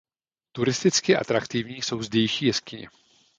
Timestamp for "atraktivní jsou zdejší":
1.17-2.45